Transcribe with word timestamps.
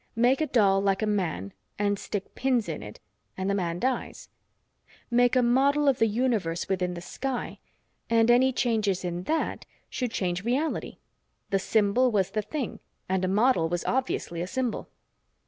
Make 0.15 0.41
a 0.41 0.47
doll 0.47 0.81
like 0.81 1.03
a 1.03 1.05
man 1.05 1.53
and 1.77 1.99
stick 1.99 2.33
pins 2.33 2.67
in 2.67 2.81
it 2.81 2.99
and 3.37 3.47
the 3.47 3.53
man 3.53 3.77
dies. 3.77 4.29
Make 5.11 5.35
a 5.35 5.43
model 5.43 5.87
of 5.87 5.99
the 5.99 6.07
universe 6.07 6.67
within 6.67 6.95
the 6.95 7.01
sky, 7.01 7.59
and 8.09 8.31
any 8.31 8.51
changes 8.51 9.05
in 9.05 9.25
that 9.25 9.63
should 9.91 10.09
change 10.09 10.43
reality. 10.43 10.97
The 11.51 11.59
symbol 11.59 12.09
was 12.11 12.31
the 12.31 12.41
thing, 12.41 12.79
and 13.07 13.23
a 13.23 13.27
model 13.27 13.69
was 13.69 13.85
obviously 13.85 14.41
a 14.41 14.47
symbol. 14.47 14.89